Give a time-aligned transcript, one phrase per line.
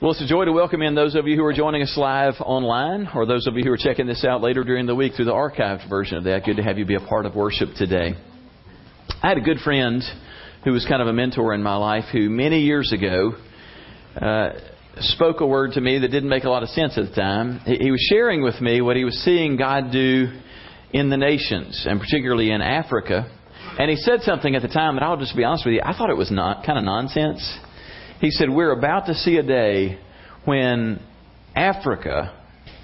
[0.00, 2.34] Well, it's a joy to welcome in those of you who are joining us live
[2.38, 5.24] online, or those of you who are checking this out later during the week through
[5.24, 6.44] the archived version of that.
[6.44, 8.14] Good to have you be a part of worship today.
[9.20, 10.00] I had a good friend
[10.62, 13.32] who was kind of a mentor in my life who many years ago
[14.14, 14.50] uh,
[14.98, 17.58] spoke a word to me that didn't make a lot of sense at the time.
[17.66, 20.28] He was sharing with me what he was seeing God do
[20.92, 23.28] in the nations, and particularly in Africa.
[23.80, 25.98] And he said something at the time that I'll just be honest with you, I
[25.98, 27.42] thought it was not kind of nonsense.
[28.20, 29.98] He said, We're about to see a day
[30.44, 31.00] when
[31.54, 32.34] Africa,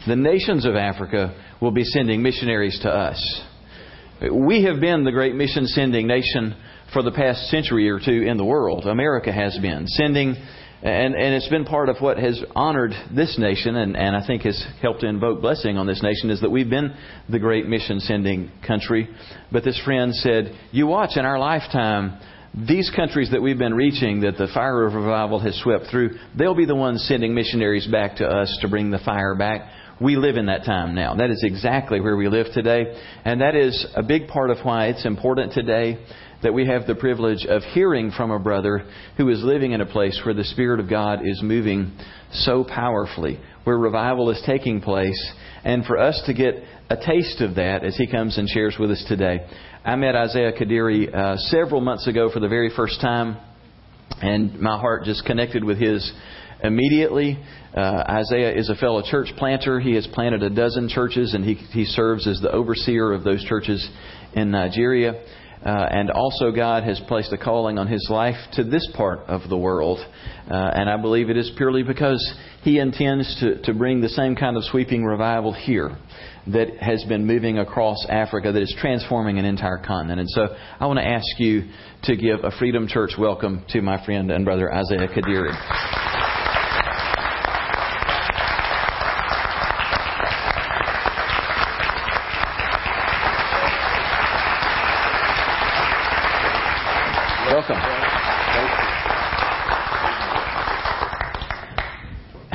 [0.06, 3.42] the nations of Africa, will be sending missionaries to us.
[4.32, 6.56] We have been the great mission sending nation
[6.92, 8.86] for the past century or two in the world.
[8.86, 10.36] America has been sending,
[10.82, 14.42] and, and it's been part of what has honored this nation and, and I think
[14.42, 16.94] has helped to invoke blessing on this nation is that we've been
[17.28, 19.08] the great mission sending country.
[19.50, 22.20] But this friend said, You watch in our lifetime,
[22.56, 26.54] these countries that we've been reaching, that the fire of revival has swept through, they'll
[26.54, 29.70] be the ones sending missionaries back to us to bring the fire back.
[30.00, 31.16] We live in that time now.
[31.16, 32.96] That is exactly where we live today.
[33.24, 36.04] And that is a big part of why it's important today
[36.42, 38.86] that we have the privilege of hearing from a brother
[39.16, 41.96] who is living in a place where the Spirit of God is moving
[42.32, 45.32] so powerfully, where revival is taking place,
[45.64, 46.54] and for us to get
[46.90, 49.46] a taste of that as he comes and shares with us today.
[49.84, 53.36] I met Isaiah Kadiri uh, several months ago for the very first time,
[54.20, 56.12] and my heart just connected with his
[56.62, 57.38] immediately.
[57.74, 59.80] Uh, Isaiah is a fellow church planter.
[59.80, 63.44] He has planted a dozen churches, and he, he serves as the overseer of those
[63.44, 63.86] churches
[64.34, 65.22] in Nigeria.
[65.64, 69.48] Uh, and also, God has placed a calling on his life to this part of
[69.48, 69.98] the world.
[70.50, 72.22] Uh, and I believe it is purely because
[72.62, 75.96] he intends to, to bring the same kind of sweeping revival here
[76.48, 80.20] that has been moving across Africa, that is transforming an entire continent.
[80.20, 81.70] And so I want to ask you
[82.02, 86.23] to give a Freedom Church welcome to my friend and brother Isaiah Kadiri.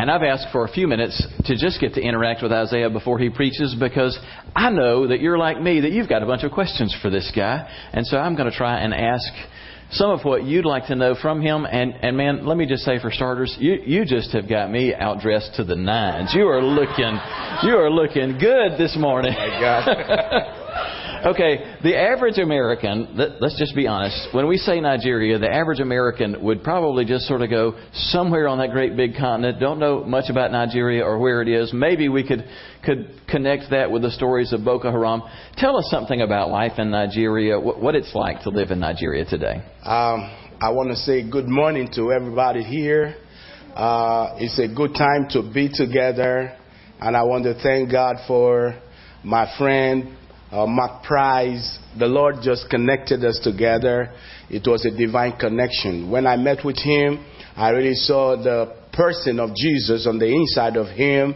[0.09, 3.19] And I've asked for a few minutes to just get to interact with Isaiah before
[3.19, 4.17] he preaches because
[4.55, 7.31] I know that you're like me, that you've got a bunch of questions for this
[7.35, 7.69] guy.
[7.93, 9.31] And so I'm going to try and ask
[9.91, 11.63] some of what you'd like to know from him.
[11.63, 14.95] And, and man, let me just say for starters, you, you just have got me
[14.99, 16.33] outdressed to the nines.
[16.33, 17.19] You are looking,
[17.61, 19.35] you are looking good this morning.
[19.37, 20.55] Oh my God.
[21.25, 26.41] Okay, the average American, let's just be honest, when we say Nigeria, the average American
[26.43, 30.29] would probably just sort of go somewhere on that great big continent, don't know much
[30.29, 31.73] about Nigeria or where it is.
[31.73, 32.45] Maybe we could,
[32.85, 35.21] could connect that with the stories of Boko Haram.
[35.57, 39.61] Tell us something about life in Nigeria, what it's like to live in Nigeria today.
[39.83, 40.31] Um,
[40.61, 43.15] I want to say good morning to everybody here.
[43.75, 46.57] Uh, it's a good time to be together,
[47.01, 48.79] and I want to thank God for
[49.23, 50.15] my friend
[50.51, 54.11] uh, Mark Price, the Lord just connected us together.
[54.49, 56.09] It was a divine connection.
[56.09, 57.23] When I met with him,
[57.55, 61.35] I really saw the person of Jesus on the inside of him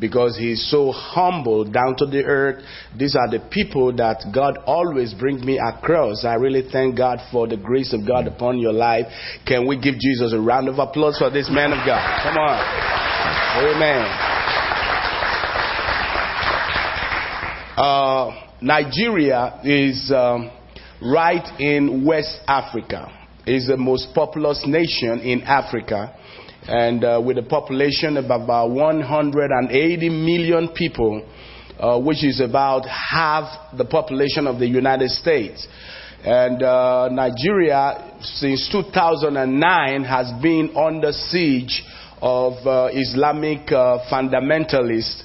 [0.00, 2.64] because he's so humble, down to the earth.
[2.98, 6.24] These are the people that God always brings me across.
[6.24, 9.06] I really thank God for the grace of God upon your life.
[9.46, 12.02] Can we give Jesus a round of applause for this man of God?
[12.22, 12.58] Come on.
[13.64, 14.30] Amen.
[17.76, 20.50] Uh, Nigeria is um,
[21.02, 23.12] right in West Africa.
[23.46, 26.16] It's the most populous nation in Africa.
[26.66, 31.28] And uh, with a population of about 180 million people,
[31.78, 35.68] uh, which is about half the population of the United States.
[36.24, 41.82] And uh, Nigeria, since 2009, has been under siege
[42.20, 45.22] of uh, Islamic uh, fundamentalists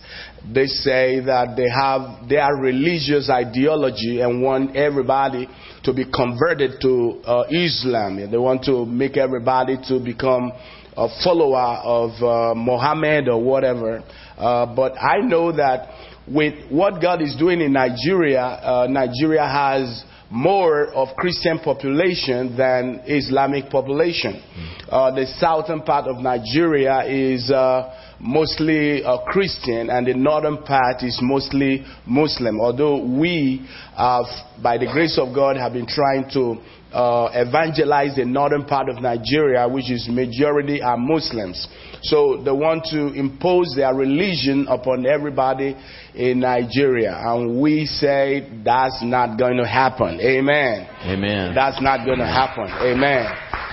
[0.53, 5.47] they say that they have their religious ideology and want everybody
[5.83, 8.17] to be converted to uh, Islam.
[8.31, 10.51] They want to make everybody to become
[10.95, 14.03] a follower of uh, Muhammad or whatever.
[14.37, 15.89] Uh, but I know that
[16.27, 23.01] with what God is doing in Nigeria, uh, Nigeria has more of Christian population than
[23.05, 24.41] Islamic population.
[24.87, 31.03] Uh, the southern part of Nigeria is uh, mostly uh, Christian, and the northern part
[31.03, 32.59] is mostly Muslim.
[32.59, 34.23] Although we, uh,
[34.61, 36.57] by the grace of God, have been trying to
[36.93, 41.67] uh, evangelize the northern part of Nigeria, which is majority are Muslims.
[42.01, 45.75] So they want to impose their religion upon everybody
[46.15, 50.19] in Nigeria, and we say that's not going to happen.
[50.19, 50.87] Amen.
[51.03, 51.53] Amen.
[51.53, 52.65] That's not going to happen.
[52.69, 53.25] Amen.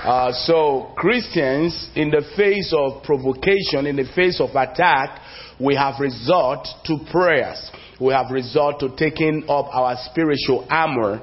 [0.03, 5.21] Uh, so Christians, in the face of provocation, in the face of attack,
[5.59, 7.71] we have resort to prayers.
[7.99, 11.21] We have resort to taking up our spiritual armor,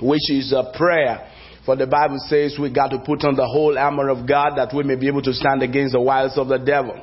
[0.00, 1.30] which is a prayer.
[1.64, 4.72] For the Bible says we got to put on the whole armor of God that
[4.74, 7.02] we may be able to stand against the wiles of the devil.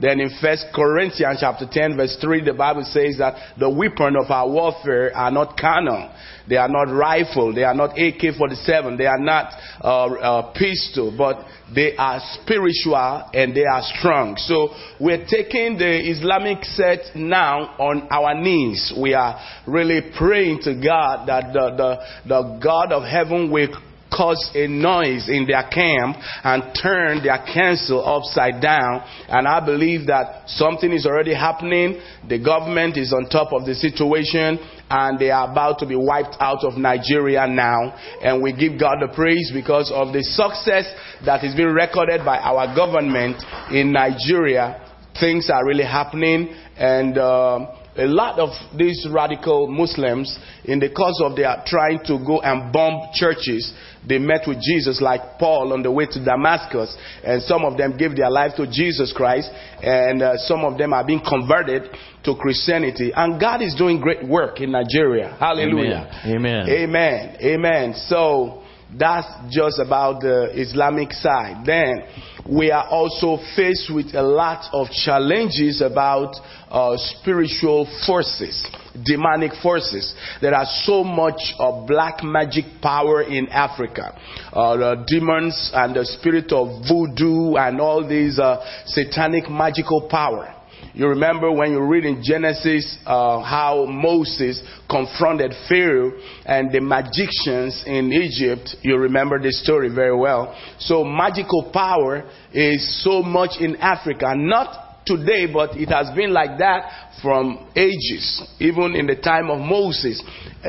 [0.00, 4.30] Then in First Corinthians chapter 10 verse 3, the Bible says that the weapon of
[4.30, 6.10] our warfare are not carnal.
[6.48, 7.54] They are not rifle.
[7.54, 8.98] They are not AK-47.
[8.98, 14.36] They are not uh, uh, pistol, but they are spiritual and they are strong.
[14.36, 18.92] So we're taking the Islamic set now on our knees.
[19.00, 23.68] We are really praying to God that the, the, the God of heaven will
[24.10, 29.02] cause a noise in their camp and turn their council upside down.
[29.28, 32.00] And I believe that something is already happening.
[32.28, 34.58] The government is on top of the situation
[34.90, 37.96] and they are about to be wiped out of Nigeria now.
[38.22, 40.92] And we give God the praise because of the success
[41.24, 44.86] that is being recorded by our government in Nigeria.
[45.18, 51.20] Things are really happening and uh, a lot of these radical Muslims, in the course
[51.24, 53.72] of their trying to go and bomb churches,
[54.06, 57.96] they met with Jesus like Paul on the way to Damascus, and some of them
[57.96, 59.50] gave their life to Jesus Christ,
[59.82, 61.90] and uh, some of them are being converted
[62.24, 63.12] to Christianity.
[63.14, 65.36] And God is doing great work in Nigeria.
[65.38, 66.08] Hallelujah.
[66.24, 66.68] Amen.
[66.68, 67.36] Amen.
[67.42, 67.94] Amen.
[67.94, 68.62] So
[68.98, 71.64] that's just about the Islamic side.
[71.64, 72.02] Then
[72.48, 76.34] we are also faced with a lot of challenges about
[76.68, 78.66] uh, spiritual forces,
[79.04, 80.14] demonic forces.
[80.40, 84.18] There are so much of black magic power in Africa.
[84.52, 90.56] Uh, the demons and the spirit of voodoo and all these uh, satanic magical power.
[90.92, 96.12] You remember when you read in Genesis uh, how Moses confronted Pharaoh
[96.44, 98.76] and the magicians in Egypt.
[98.82, 100.56] You remember this story very well.
[100.78, 106.58] So magical power is so much in Africa, not today, but it has been like
[106.58, 108.42] that from ages.
[108.58, 110.22] Even in the time of Moses,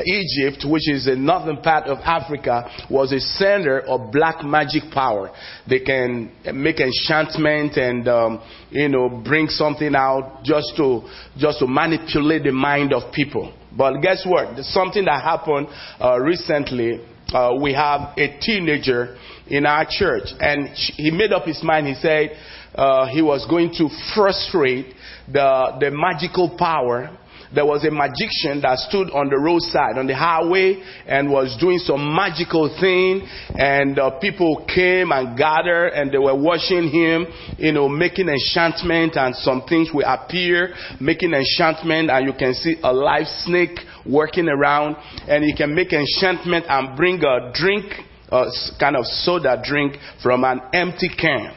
[0.04, 5.30] Egypt, which is the northern part of Africa, was a center of black magic power.
[5.68, 11.02] They can make enchantment and um, you know bring something out just to
[11.36, 13.54] just to manipulate the mind of people.
[13.76, 14.54] But guess what?
[14.54, 15.68] There's something that happened
[16.00, 17.06] uh, recently.
[17.32, 19.16] Uh, we have a teenager
[19.46, 21.86] in our church, and he made up his mind.
[21.86, 22.30] He said
[22.74, 24.94] uh, he was going to frustrate
[25.30, 27.18] the, the magical power.
[27.54, 31.76] There was a magician that stood on the roadside, on the highway, and was doing
[31.76, 33.28] some magical thing.
[33.52, 37.26] And uh, people came and gathered, and they were watching him,
[37.58, 42.76] you know, making enchantment, and some things will appear, making enchantment, and you can see
[42.82, 44.96] a live snake working around,
[45.28, 47.84] and he can make enchantment and bring a drink,
[48.30, 48.48] a
[48.80, 51.52] kind of soda drink from an empty can.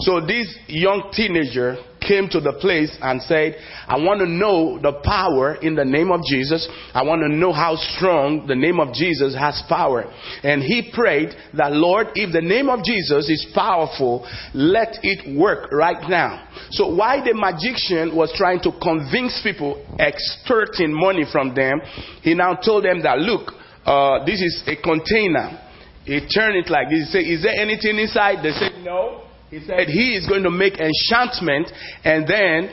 [0.00, 3.56] So this young teenager came to the place and said,
[3.86, 6.68] I want to know the power in the name of Jesus.
[6.94, 10.10] I want to know how strong the name of Jesus has power.
[10.42, 15.70] And he prayed that, Lord, if the name of Jesus is powerful, let it work
[15.72, 16.48] right now.
[16.70, 21.80] So while the magician was trying to convince people, extorting money from them,
[22.22, 23.52] he now told them that, look,
[23.84, 25.60] uh, this is a container.
[26.04, 27.06] He turned it like this.
[27.06, 28.42] He said, Is there anything inside?
[28.42, 29.29] They said, No.
[29.50, 31.72] He said he is going to make enchantment
[32.04, 32.70] and then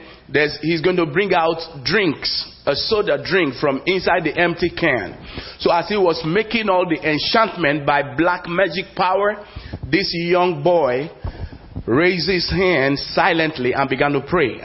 [0.61, 5.17] he's going to bring out drinks, a soda drink from inside the empty can.
[5.59, 9.43] So as he was making all the enchantment by black magic power,
[9.89, 11.09] this young boy
[11.87, 14.59] raised his hand silently and began to pray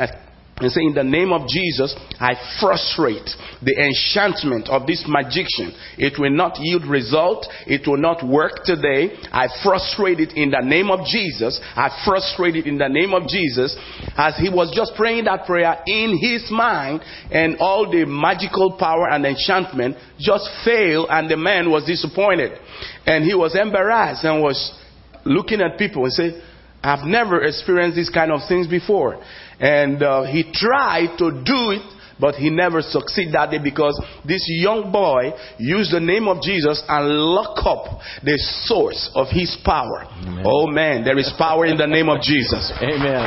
[0.62, 3.30] and say, In the name of Jesus, I frustrate
[3.62, 5.74] the enchantment of this magician.
[5.98, 7.46] It will not yield result.
[7.66, 9.16] It will not work today.
[9.32, 11.60] I frustrate it in the name of Jesus.
[11.76, 13.76] I frustrate it in the name of Jesus.
[14.16, 19.08] As he was just praying that prayer in his mind, and all the magical power
[19.08, 22.58] and enchantment just failed, and the man was disappointed.
[23.06, 24.78] And he was embarrassed and was
[25.24, 26.42] looking at people and said,
[26.82, 29.22] I've never experienced these kind of things before.
[29.60, 31.82] And uh, he tried to do it,
[32.18, 36.82] but he never succeeded that day because this young boy used the name of Jesus
[36.88, 40.04] and lock up the source of his power.
[40.04, 40.44] Amen.
[40.44, 42.72] Oh man, there is power in the name of Jesus.
[42.82, 43.26] Amen.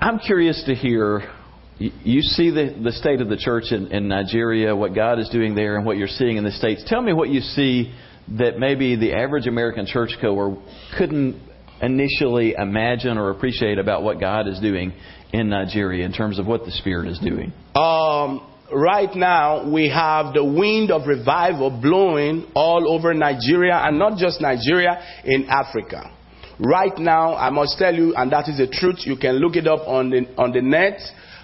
[0.00, 1.32] I'm curious to hear.
[1.78, 5.54] You see the, the state of the church in, in Nigeria, what God is doing
[5.54, 6.82] there, and what you're seeing in the States.
[6.86, 7.92] Tell me what you see
[8.38, 10.56] that maybe the average American churchgoer
[10.98, 11.40] couldn't
[11.80, 14.92] initially imagine or appreciate about what God is doing
[15.32, 17.52] in Nigeria in terms of what the Spirit is doing?
[17.74, 24.18] Um, right now we have the wind of revival blowing all over Nigeria and not
[24.18, 26.12] just Nigeria, in Africa.
[26.58, 29.66] Right now, I must tell you, and that is the truth, you can look it
[29.66, 30.98] up on the, on the net.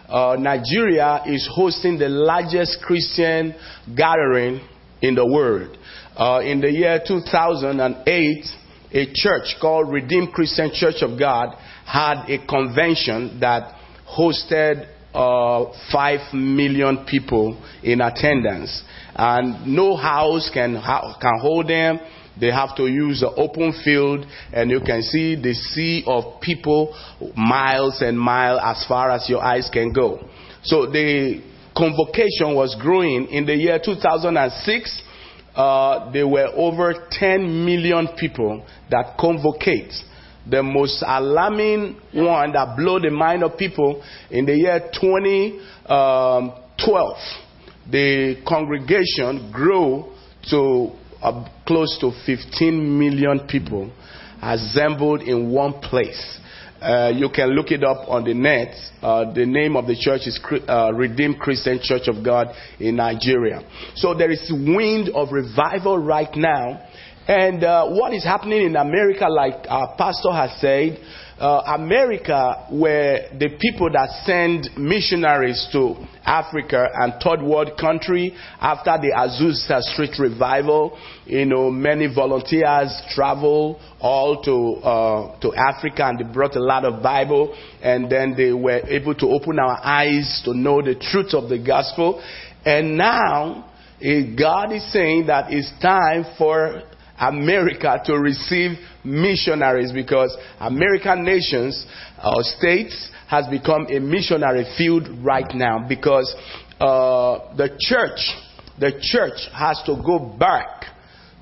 [0.08, 3.54] Uh, Nigeria is hosting the largest Christian
[3.94, 4.66] gathering
[5.02, 5.76] in the world.
[6.16, 8.44] Uh, in the year 2008,
[8.92, 13.74] a church called Redeemed Christian Church of God had a convention that
[14.06, 18.82] hosted uh, 5 million people in attendance.
[19.14, 21.98] And no house can, can hold them.
[22.38, 26.94] They have to use the open field, and you can see the sea of people
[27.36, 30.28] miles and miles as far as your eyes can go.
[30.62, 31.42] So the
[31.76, 33.28] convocation was growing.
[33.28, 35.02] In the year 2006,
[35.54, 39.92] uh, there were over 10 million people that convocate.
[40.48, 47.16] The most alarming one that blew the mind of people in the year 2012,
[47.90, 50.12] the congregation grew
[50.50, 50.90] to
[51.22, 53.90] uh, close to 15 million people
[54.42, 56.40] assembled in one place.
[56.82, 58.74] Uh, you can look it up on the net.
[59.00, 62.48] Uh, the name of the church is uh, Redeemed Christian Church of God
[62.80, 63.62] in Nigeria.
[63.94, 66.82] So there is wind of revival right now.
[67.28, 70.98] And uh, what is happening in America, like our pastor has said,
[71.38, 78.96] uh, America were the people that send missionaries to Africa and third world country after
[79.00, 80.96] the Azusa Street revival.
[81.24, 86.84] You know, many volunteers travel all to uh, to Africa and they brought a lot
[86.84, 91.34] of Bible, and then they were able to open our eyes to know the truth
[91.34, 92.22] of the gospel.
[92.64, 93.70] And now,
[94.00, 96.82] eh, God is saying that it's time for
[97.22, 98.72] America to receive
[99.04, 101.86] missionaries because American nations
[102.24, 106.34] or states has become a missionary field right now because
[106.80, 108.20] uh, the church,
[108.78, 110.91] the church has to go back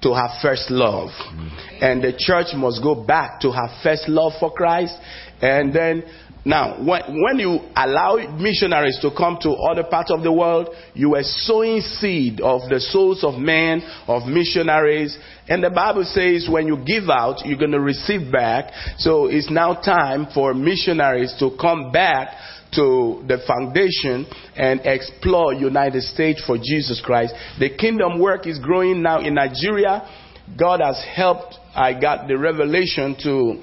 [0.02, 1.11] to her first love.
[1.11, 1.85] Mm-hmm.
[1.85, 4.97] And the church must go back to her first love for Christ.
[5.42, 6.04] And then
[6.45, 11.14] now, when, when you allow missionaries to come to other parts of the world, you
[11.16, 15.19] are sowing seed of the souls of men, of missionaries.
[15.49, 18.73] And the Bible says when you give out, you're going to receive back.
[18.97, 22.35] So it's now time for missionaries to come back
[22.74, 27.34] to the foundation and explore United States for Jesus Christ.
[27.58, 30.08] The kingdom work is growing now in Nigeria.
[30.58, 31.56] God has helped.
[31.74, 33.62] I got the revelation to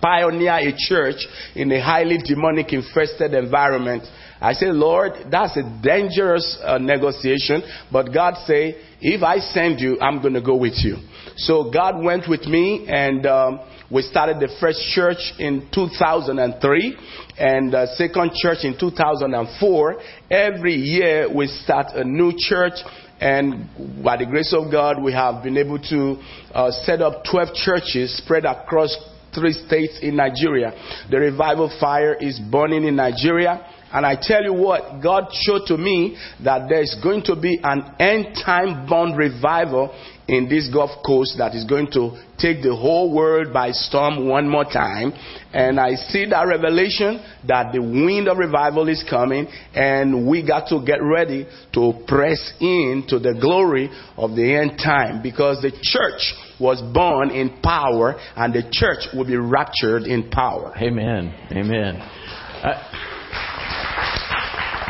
[0.00, 4.04] pioneer a church in a highly demonic infested environment.
[4.40, 9.98] I say, Lord, that's a dangerous uh, negotiation, but God say, if I send you,
[10.00, 10.96] I'm going to go with you.
[11.36, 16.96] So God went with me and um, we started the first church in 2003
[17.38, 19.96] and the second church in 2004.
[20.30, 22.74] Every year we start a new church
[23.20, 26.20] and by the grace of God, we have been able to
[26.52, 28.94] uh, set up 12 churches spread across
[29.34, 30.72] three states in Nigeria.
[31.10, 33.64] The revival fire is burning in Nigeria.
[33.92, 37.94] And I tell you what, God showed to me that there's going to be an
[37.98, 39.94] end time bond revival
[40.28, 44.48] in this Gulf Coast that is going to take the whole world by storm one
[44.48, 45.12] more time.
[45.52, 50.68] And I see that revelation that the wind of revival is coming and we got
[50.68, 56.34] to get ready to press into the glory of the end time because the church
[56.58, 60.74] was born in power and the church will be raptured in power.
[60.76, 61.32] Amen.
[61.52, 61.96] Amen.
[61.96, 63.15] Uh,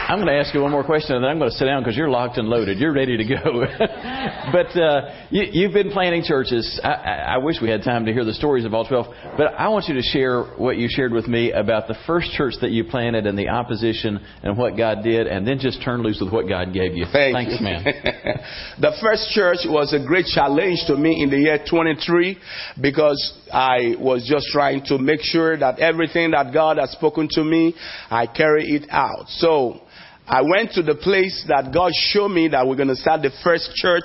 [0.08, 1.82] I'm going to ask you one more question, and then I'm going to sit down
[1.82, 2.78] because you're locked and loaded.
[2.78, 3.64] You're ready to go.
[4.52, 6.80] but uh, you, have been planting churches.
[6.84, 9.68] I, I, wish we had time to hear the stories of all 12, but I
[9.68, 12.84] want you to share what you shared with me about the first church that you
[12.84, 16.48] planted and the opposition and what God did, and then just turn loose with what
[16.48, 17.06] God gave you.
[17.12, 17.64] Thank Thanks, you.
[17.64, 17.84] man.
[18.80, 22.38] the first church was a great challenge to me in the year 23
[22.80, 27.42] because I was just trying to make sure that everything that God has spoken to
[27.42, 27.75] me,
[28.08, 29.28] I carry it out.
[29.30, 29.80] So
[30.28, 33.30] I went to the place that God showed me that we're going to start the
[33.45, 34.02] first church,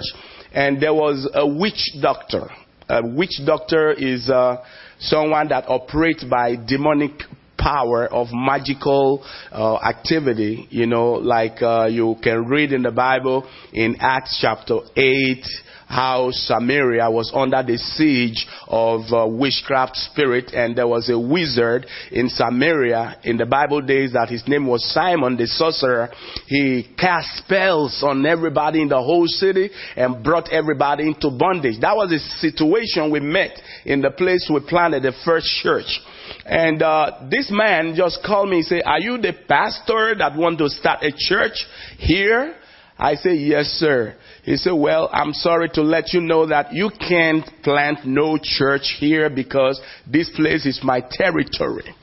[0.53, 2.47] and there was a witch doctor.
[2.87, 4.57] A witch doctor is uh,
[4.99, 7.13] someone that operates by demonic
[7.61, 13.49] power of magical uh, activity, you know, like uh, you can read in the Bible
[13.71, 15.45] in Acts chapter 8
[15.91, 21.85] how Samaria was under the siege of uh, witchcraft spirit and there was a wizard
[22.11, 26.09] in Samaria in the Bible days that his name was Simon the sorcerer.
[26.47, 31.81] He cast spells on everybody in the whole city and brought everybody into bondage.
[31.81, 35.99] That was the situation we met in the place we planted the first church.
[36.45, 40.57] And uh, this man just called me and said, Are you the pastor that want
[40.59, 41.65] to start a church
[41.97, 42.55] here?
[42.97, 44.15] I said, Yes, sir.
[44.43, 48.95] He said, Well, I'm sorry to let you know that you can't plant no church
[48.99, 51.95] here because this place is my territory.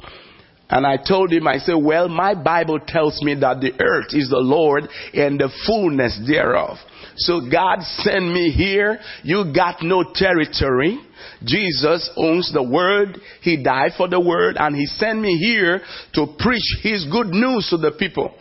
[0.71, 4.29] And I told him, I said, Well, my Bible tells me that the earth is
[4.29, 6.77] the Lord and the fullness thereof.
[7.17, 8.99] So God sent me here.
[9.23, 10.99] You got no territory.
[11.45, 13.19] Jesus owns the word.
[13.43, 15.81] He died for the word and he sent me here
[16.15, 18.35] to preach his good news to the people.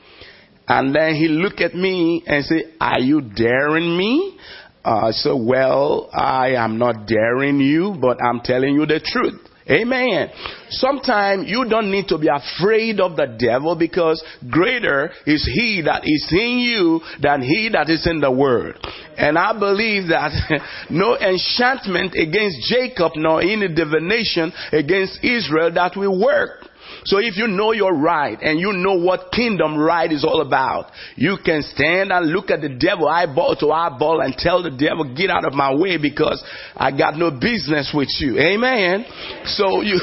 [0.67, 4.37] And then he looked at me and said, are you daring me?
[4.83, 9.46] I said, well, I am not daring you, but I'm telling you the truth.
[9.69, 10.29] Amen.
[10.69, 16.03] Sometimes you don't need to be afraid of the devil because greater is he that
[16.05, 18.75] is in you than he that is in the world.
[19.17, 20.31] And I believe that
[20.89, 26.66] no enchantment against Jacob nor any divination against Israel that will work.
[27.07, 30.91] So if you know your right and you know what kingdom right is all about,
[31.15, 35.15] you can stand and look at the devil eyeball to eyeball and tell the devil,
[35.15, 36.43] get out of my way because
[36.75, 38.37] I got no business with you.
[38.37, 39.05] Amen.
[39.45, 39.99] So you,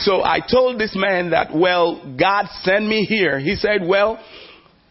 [0.00, 3.38] so I told this man that, well, God sent me here.
[3.40, 4.22] He said, well,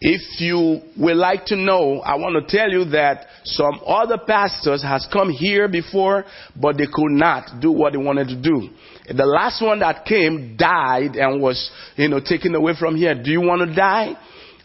[0.00, 4.82] if you would like to know, I want to tell you that some other pastors
[4.82, 6.24] has come here before,
[6.60, 8.68] but they could not do what they wanted to do.
[9.08, 13.14] The last one that came died and was, you know, taken away from here.
[13.14, 14.14] Do you want to die?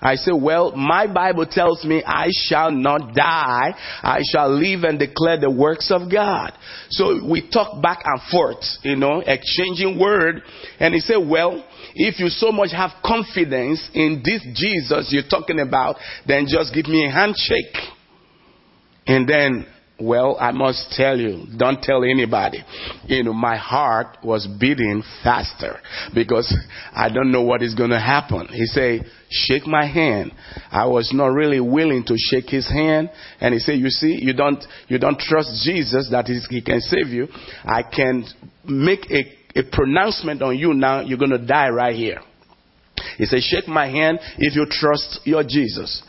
[0.02, 3.74] I say, well, my Bible tells me I shall not die.
[4.04, 6.52] I shall live and declare the works of God.
[6.90, 10.44] So we talk back and forth, you know, exchanging word.
[10.80, 11.66] And he said, well,
[11.96, 15.96] if you so much have confidence in this Jesus you're talking about,
[16.28, 17.95] then just give me a handshake.
[19.08, 19.66] And then
[20.00, 22.62] well, I must tell you, don't tell anybody.
[23.06, 25.80] You know, my heart was beating faster
[26.14, 26.54] because
[26.94, 28.48] I don't know what is going to happen.
[28.52, 30.34] He said, shake my hand.
[30.70, 33.10] I was not really willing to shake his hand.
[33.40, 37.08] And he said, you see, you don't, you don't trust Jesus that he can save
[37.08, 37.30] you.
[37.64, 38.26] I can
[38.66, 41.00] make a, a pronouncement on you now.
[41.00, 42.20] You're going to die right here.
[43.18, 46.04] He said, shake my hand if you trust your Jesus.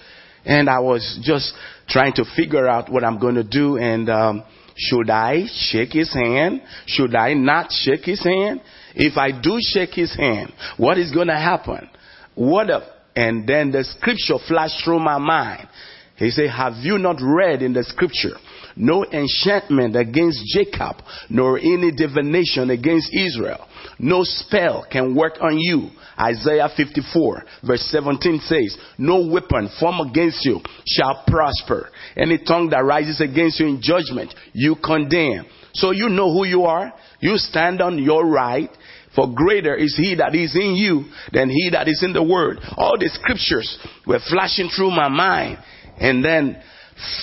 [0.47, 1.53] And I was just
[1.89, 3.77] trying to figure out what I'm going to do.
[3.77, 4.45] And um,
[4.77, 6.63] should I shake his hand?
[6.87, 8.61] Should I not shake his hand?
[8.95, 11.89] If I do shake his hand, what is going to happen?
[12.35, 12.69] What?
[13.15, 15.69] And then the scripture flashed through my mind.
[16.17, 18.37] He said, Have you not read in the scripture?
[18.77, 20.97] No enchantment against Jacob,
[21.31, 23.67] nor any divination against Israel.
[23.99, 25.91] No spell can work on you.
[26.19, 31.91] Isaiah 54 verse 17 says, No weapon formed against you shall prosper.
[32.17, 35.47] Any tongue that rises against you in judgment, you condemn.
[35.75, 36.93] So you know who you are.
[37.21, 38.71] You stand on your right.
[39.15, 42.59] For greater is he that is in you than he that is in the world.
[42.77, 45.59] All the scriptures were flashing through my mind.
[45.99, 46.63] And then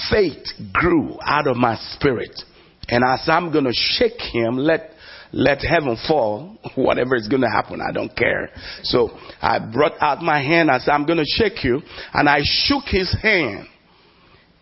[0.09, 2.31] faith grew out of my spirit.
[2.89, 4.92] And as I'm going to shake him, let
[5.33, 8.49] let heaven fall, whatever is going to happen, I don't care.
[8.83, 9.09] So
[9.41, 10.69] I brought out my hand.
[10.71, 11.81] I said, I'm going to shake you.
[12.13, 13.67] And I shook his hand.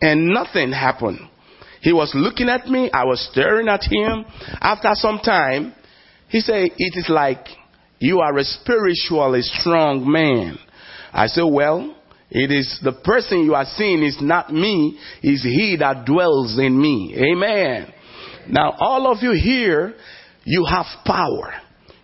[0.02, 1.20] And nothing happened.
[1.82, 2.90] He was looking at me.
[2.92, 4.26] I was staring at him.
[4.62, 5.76] After some time,
[6.30, 7.46] he said, It is like
[8.00, 10.58] you are a spiritually strong man.
[11.12, 11.96] I said, Well,
[12.30, 16.80] it is the person you are seeing is not me, is he that dwells in
[16.80, 17.16] me.
[17.18, 17.94] Amen.
[18.48, 19.94] Now, all of you here,
[20.44, 21.54] you have power.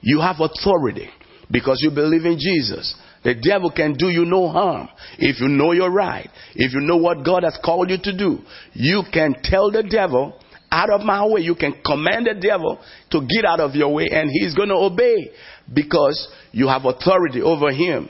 [0.01, 1.09] You have authority
[1.49, 2.95] because you believe in Jesus.
[3.23, 6.29] The devil can do you no harm if you know you're right.
[6.55, 8.39] If you know what God has called you to do,
[8.73, 10.39] you can tell the devil,
[10.71, 11.41] out of my way.
[11.41, 12.79] You can command the devil
[13.11, 15.31] to get out of your way and he's going to obey
[15.73, 18.09] because you have authority over him.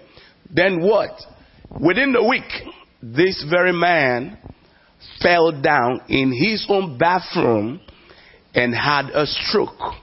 [0.54, 1.12] Then what?
[1.80, 2.52] Within the week,
[3.02, 4.38] this very man
[5.22, 7.80] fell down in his own bathroom
[8.54, 9.94] and had a stroke.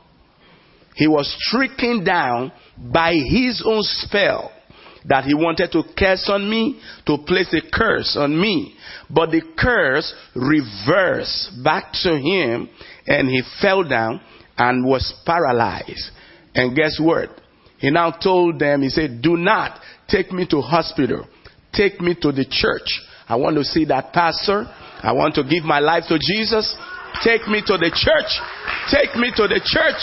[0.95, 4.53] He was stricken down by his own spell
[5.07, 8.75] that he wanted to curse on me, to place a curse on me.
[9.11, 12.69] But the curse reversed back to him
[13.07, 14.21] and he fell down
[14.57, 16.11] and was paralyzed.
[16.55, 17.29] And guess what?
[17.79, 19.79] He now told them, he said, do not
[20.09, 21.27] take me to hospital.
[21.73, 23.03] Take me to the church.
[23.29, 24.65] I want to see that pastor.
[25.03, 26.75] I want to give my life to Jesus.
[27.23, 28.31] Take me to the church.
[28.91, 30.01] Take me to the church.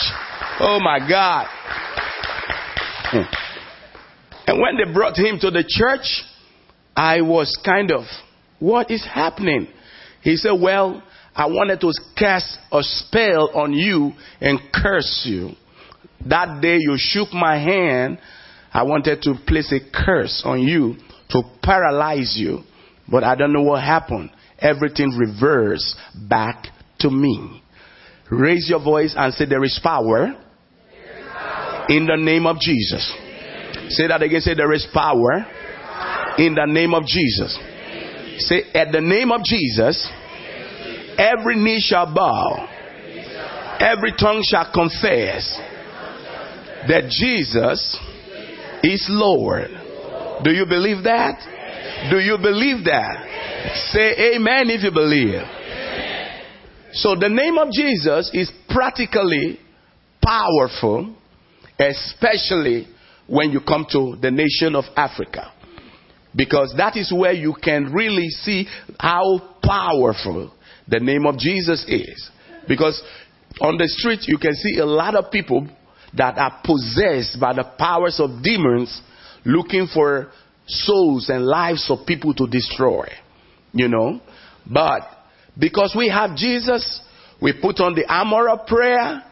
[0.59, 1.47] Oh my God.
[3.11, 3.21] Hmm.
[4.47, 6.23] And when they brought him to the church,
[6.95, 8.03] I was kind of,
[8.59, 9.67] what is happening?
[10.21, 11.01] He said, well,
[11.35, 15.51] I wanted to cast a spell on you and curse you.
[16.27, 18.19] That day you shook my hand.
[18.73, 20.95] I wanted to place a curse on you
[21.29, 22.59] to paralyze you.
[23.09, 24.31] But I don't know what happened.
[24.59, 25.95] Everything reversed
[26.29, 26.67] back
[26.99, 27.60] to me.
[28.31, 30.33] Raise your voice and say, There is power,
[31.89, 33.11] in the name of Jesus.
[33.89, 34.41] Say that again.
[34.41, 35.45] Say, there is power.
[36.37, 37.57] in the name of Jesus.
[38.39, 40.09] Say, At the name of Jesus,
[41.17, 42.67] every knee shall bow,
[43.79, 45.59] every tongue shall confess
[46.87, 47.97] that Jesus
[48.83, 49.69] is Lord.
[50.43, 52.09] Do you believe that?
[52.09, 53.27] Do you believe that?
[53.91, 55.41] Say amen if you believe.
[56.93, 59.59] So the name of Jesus is practically
[60.23, 61.15] powerful,
[61.79, 62.87] especially
[63.27, 65.51] when you come to the nation of Africa.
[66.35, 68.67] Because that is where you can really see
[68.99, 70.53] how powerful
[70.87, 72.29] the name of Jesus is.
[72.67, 73.01] Because
[73.59, 75.67] on the street you can see a lot of people
[76.15, 79.01] that are possessed by the powers of demons
[79.45, 80.31] looking for
[80.67, 83.07] souls and lives of people to destroy.
[83.73, 84.21] You know?
[84.65, 85.03] But
[85.59, 87.01] because we have Jesus,
[87.41, 89.23] we put on the armor of prayer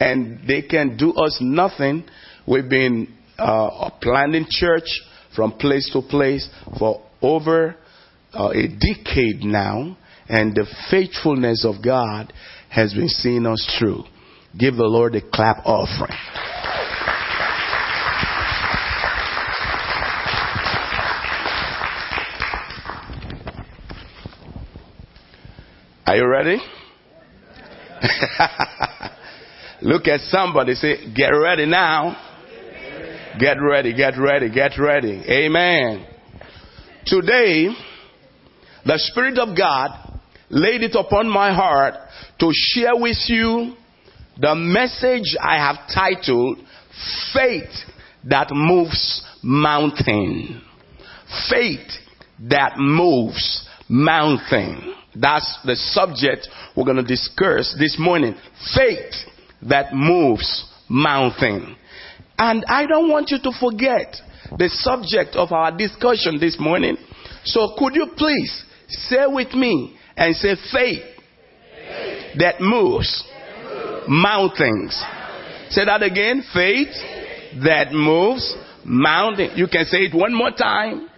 [0.00, 2.04] and they can do us nothing.
[2.46, 4.88] We've been uh, planting church
[5.34, 7.76] from place to place for over
[8.32, 9.96] uh, a decade now,
[10.28, 12.32] and the faithfulness of God
[12.70, 14.04] has been seeing us through.
[14.58, 16.16] Give the Lord a clap offering.
[26.06, 26.58] Are you ready?
[29.82, 32.16] Look at somebody say, get ready now.
[33.40, 35.24] Get ready, get ready, get ready.
[35.28, 36.06] Amen.
[37.06, 37.70] Today,
[38.84, 41.94] the Spirit of God laid it upon my heart
[42.38, 43.74] to share with you
[44.38, 46.58] the message I have titled
[47.34, 47.74] Faith
[48.28, 50.62] That Moves Mountain.
[51.50, 51.88] Faith
[52.48, 54.94] that moves mountain.
[55.20, 58.34] That's the subject we're going to discuss this morning.
[58.74, 59.14] Faith
[59.62, 61.76] that moves mountain.
[62.38, 64.16] And I don't want you to forget
[64.58, 66.96] the subject of our discussion this morning.
[67.44, 72.38] So could you please say with me and say faith, faith.
[72.38, 73.24] that moves,
[73.64, 74.04] moves.
[74.08, 75.02] Mountains.
[75.02, 75.74] mountains.
[75.74, 76.42] Say that again.
[76.52, 77.64] Faith, faith.
[77.64, 79.52] that moves mountains.
[79.56, 81.08] You can say it one more time.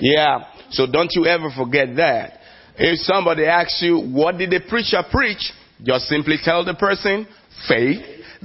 [0.00, 0.53] Yeah.
[0.74, 2.40] So don't you ever forget that.
[2.76, 5.52] If somebody asks you, what did the preacher preach?
[5.82, 7.26] Just simply tell the person,
[7.68, 8.02] faith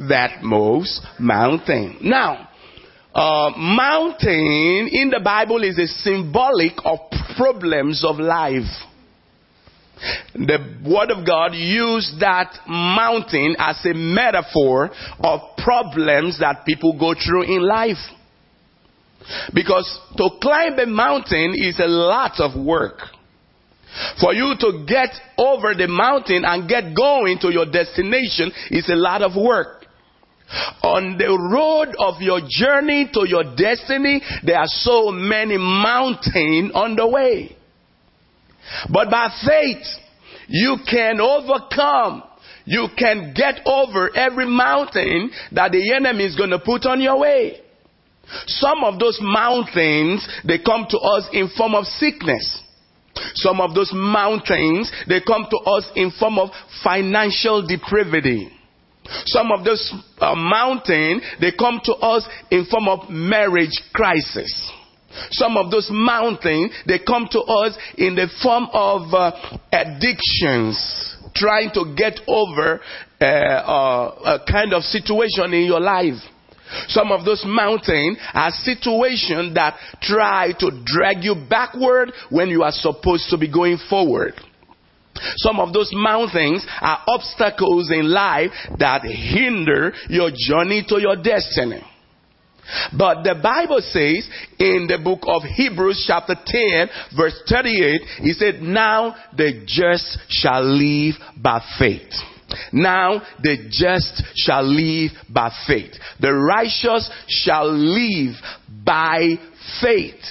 [0.08, 1.98] that moves mountain.
[2.02, 2.50] Now,
[3.14, 7.00] uh, mountain in the Bible is a symbolic of
[7.36, 8.70] problems of life.
[10.34, 17.14] The Word of God used that mountain as a metaphor of problems that people go
[17.14, 17.98] through in life.
[19.54, 23.00] Because to climb a mountain is a lot of work.
[24.22, 28.96] For you to get over the mountain and get going to your destination is a
[28.96, 29.86] lot of work.
[30.84, 36.96] On the road of your journey to your destiny, there are so many mountains on
[36.96, 37.56] the way.
[38.92, 39.86] But by faith,
[40.48, 42.24] you can overcome.
[42.66, 47.20] You can get over every mountain that the enemy is going to put on your
[47.20, 47.62] way.
[48.46, 52.62] Some of those mountains, they come to us in form of sickness.
[53.36, 56.50] Some of those mountains, they come to us in form of
[56.84, 58.52] financial depravity.
[59.26, 64.72] Some of those uh, mountains, they come to us in form of marriage crisis.
[65.32, 69.32] Some of those mountains, they come to us in the form of uh,
[69.72, 72.80] addictions, trying to get over
[73.20, 76.22] uh, uh a kind of situation in your life.
[76.88, 82.72] Some of those mountains are situations that try to drag you backward when you are
[82.72, 84.34] supposed to be going forward.
[85.38, 91.84] Some of those mountains are obstacles in life that hinder your journey to your destiny.
[92.98, 94.30] But the Bible says
[94.60, 100.64] in the book of Hebrews chapter 10 verse 38, he said, now the just shall
[100.64, 102.14] live by faith.
[102.72, 105.94] Now the just shall live by faith.
[106.20, 108.36] The righteous shall live
[108.86, 109.36] by
[109.82, 110.22] faith.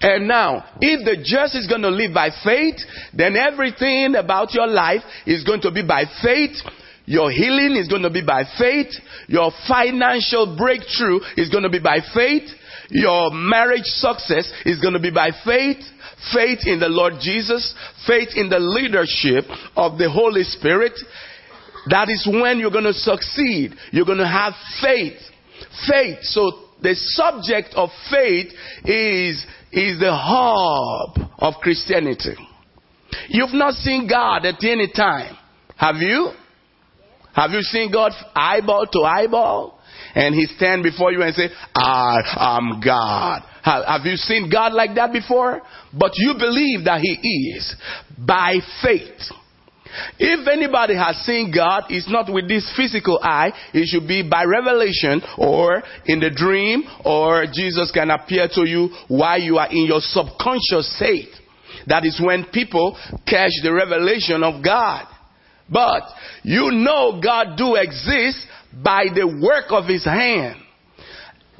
[0.00, 2.76] And now, if the just is going to live by faith,
[3.14, 6.56] then everything about your life is going to be by faith.
[7.06, 8.92] Your healing is going to be by faith.
[9.28, 12.50] Your financial breakthrough is going to be by faith.
[12.90, 15.82] Your marriage success is going to be by faith.
[16.32, 17.74] Faith in the Lord Jesus.
[18.06, 19.44] Faith in the leadership
[19.76, 20.92] of the Holy Spirit.
[21.88, 23.72] That is when you're going to succeed.
[23.92, 25.18] You're going to have faith.
[25.88, 26.18] Faith.
[26.22, 26.50] So
[26.82, 28.52] the subject of faith
[28.84, 32.36] is, is the hub of Christianity.
[33.28, 35.36] You've not seen God at any time.
[35.76, 36.30] Have you?
[37.34, 39.78] Have you seen God eyeball to eyeball?
[40.14, 42.16] And he stand before you and say, I
[42.58, 43.42] am God.
[43.62, 45.60] Have, have you seen God like that before?
[45.92, 47.74] But you believe that he is
[48.16, 49.20] by faith.
[50.18, 53.52] If anybody has seen God, it's not with this physical eye.
[53.72, 58.90] It should be by revelation or in the dream or Jesus can appear to you
[59.08, 61.30] while you are in your subconscious state.
[61.86, 62.96] That is when people
[63.26, 65.06] catch the revelation of God.
[65.70, 66.02] But
[66.42, 68.38] you know God do exist
[68.82, 70.56] by the work of his hand.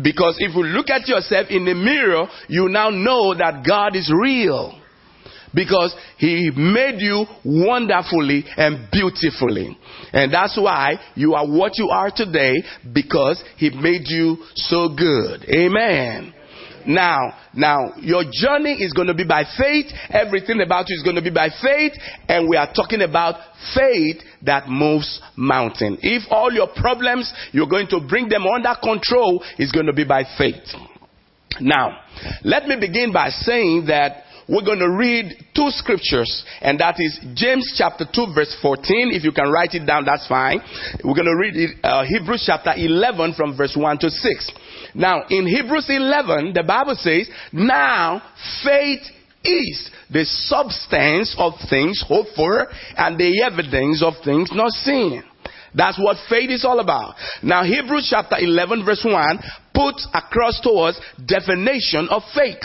[0.03, 4.13] Because if you look at yourself in the mirror, you now know that God is
[4.13, 4.79] real
[5.57, 9.77] because he made you wonderfully and beautifully.
[10.13, 12.55] And that's why you are what you are today
[12.93, 15.45] because he made you so good.
[15.49, 16.35] Amen.
[16.87, 17.19] Now,
[17.53, 19.87] now, your journey is going to be by faith.
[20.11, 21.93] Everything about you is going to be by faith.
[22.29, 23.35] And we are talking about
[23.75, 25.99] faith that moves mountain.
[26.03, 30.05] If all your problems, you're going to bring them under control, is going to be
[30.05, 30.63] by faith.
[31.61, 32.03] Now,
[32.45, 37.19] let me begin by saying that we're going to read two scriptures, and that is
[37.35, 39.11] James chapter 2, verse 14.
[39.13, 40.61] If you can write it down, that's fine.
[41.03, 44.53] We're going to read it, uh, Hebrews chapter 11 from verse 1 to 6.
[44.95, 48.23] Now, in Hebrews 11, the Bible says, Now
[48.63, 49.03] faith
[49.43, 55.23] is the substance of things hoped for and the evidence of things not seen.
[55.75, 57.17] That's what faith is all about.
[57.43, 59.39] Now, Hebrews chapter 11, verse 1
[59.75, 62.65] puts across to us definition of faith.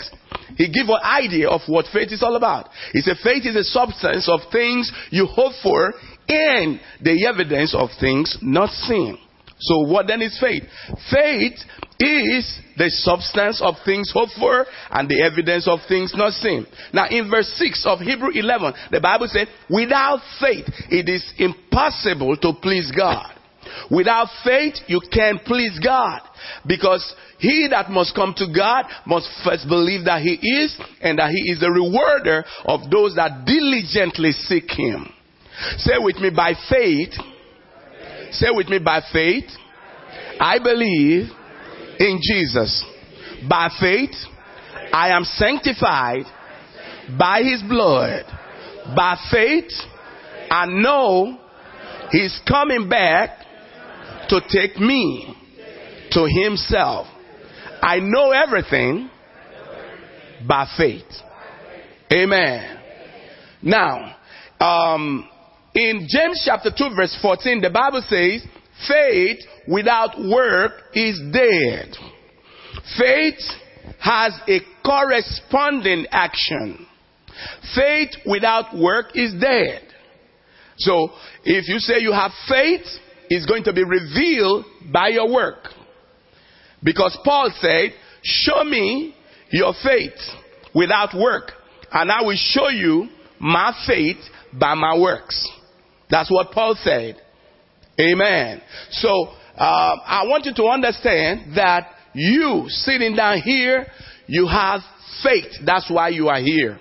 [0.56, 2.68] He gives an idea of what faith is all about.
[2.92, 5.92] He said faith is the substance of things you hope for
[6.28, 9.18] and the evidence of things not seen.
[9.58, 10.64] So what then is faith?
[11.10, 11.58] Faith
[12.00, 16.66] is the substance of things hoped for and the evidence of things not seen.
[16.92, 22.36] Now in verse 6 of Hebrew 11, the Bible said, without faith it is impossible
[22.38, 23.38] to please God.
[23.90, 26.20] Without faith you can't please God
[26.66, 31.30] because he that must come to God must first believe that He is and that
[31.30, 35.12] He is the rewarder of those that diligently seek Him.
[35.78, 37.14] Say with me, by faith.
[38.30, 39.50] Say with me, by faith.
[40.38, 41.30] I believe
[41.98, 42.84] in Jesus.
[43.48, 44.14] By faith,
[44.92, 46.24] I am sanctified
[47.18, 48.24] by His blood.
[48.94, 49.72] By faith,
[50.48, 51.40] I know
[52.12, 53.41] He's coming back
[54.32, 55.36] to take me
[56.12, 57.06] to Himself.
[57.82, 59.10] I know everything
[60.48, 61.04] by faith.
[62.10, 62.78] Amen.
[63.62, 64.16] Now,
[64.58, 65.28] um,
[65.74, 68.46] in James chapter 2 verse 14, the Bible says,
[68.88, 71.94] faith without work is dead.
[72.98, 73.40] Faith
[74.00, 76.86] has a corresponding action.
[77.74, 79.82] Faith without work is dead.
[80.78, 81.10] So,
[81.44, 82.86] if you say you have faith,
[83.28, 85.68] it's going to be revealed by your work.
[86.82, 89.14] Because Paul said, Show me
[89.50, 90.18] your faith
[90.74, 91.52] without work,
[91.90, 93.08] and I will show you
[93.40, 94.18] my faith
[94.58, 95.48] by my works.
[96.08, 97.16] That's what Paul said.
[97.98, 98.62] Amen.
[98.90, 103.86] So, uh, I want you to understand that you sitting down here,
[104.26, 104.80] you have
[105.22, 105.52] faith.
[105.64, 106.78] That's why you are here.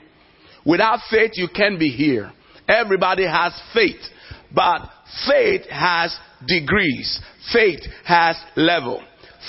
[0.66, 2.32] Without faith, you can't be here.
[2.68, 4.00] Everybody has faith,
[4.54, 4.82] but
[5.28, 6.16] faith has
[6.48, 7.20] degrees.
[7.52, 9.04] Faith has level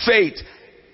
[0.07, 0.35] faith,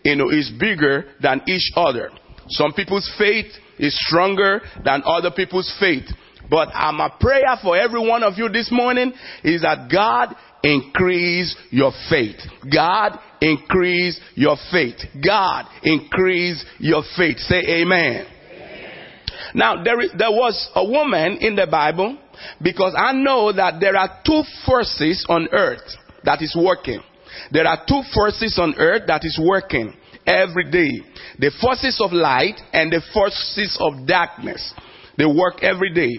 [0.05, 2.11] you know, is bigger than each other.
[2.49, 3.47] Some people's faith
[3.79, 6.05] is stronger than other people's faith.
[6.51, 9.13] But I'm a prayer for every one of you this morning
[9.45, 12.37] is that God increase your faith.
[12.73, 14.97] God increase your faith.
[15.25, 17.37] God increase your faith.
[17.39, 18.27] Say amen.
[18.27, 19.07] amen.
[19.55, 22.19] Now there, is, there was a woman in the Bible
[22.63, 27.01] because I know that there are two forces on earth that is working.
[27.51, 29.95] There are two forces on earth that is working
[30.27, 31.01] every day.
[31.39, 34.75] The forces of light and the forces of darkness.
[35.17, 36.19] They work every day.